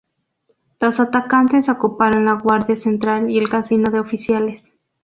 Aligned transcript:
Los 0.79 0.99
atacantes 0.99 1.69
ocuparon 1.69 2.25
la 2.25 2.33
guardia 2.33 2.75
central 2.75 3.29
y 3.29 3.37
el 3.37 3.49
casino 3.49 3.91
de 3.91 3.99
oficiales. 3.99 4.67